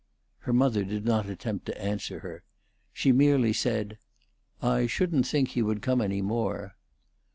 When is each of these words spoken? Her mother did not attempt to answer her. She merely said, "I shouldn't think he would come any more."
Her 0.39 0.51
mother 0.51 0.83
did 0.83 1.05
not 1.05 1.29
attempt 1.29 1.67
to 1.67 1.79
answer 1.79 2.21
her. 2.21 2.43
She 2.91 3.11
merely 3.11 3.53
said, 3.53 3.99
"I 4.59 4.87
shouldn't 4.87 5.27
think 5.27 5.49
he 5.49 5.61
would 5.61 5.83
come 5.83 6.01
any 6.01 6.23
more." 6.23 6.75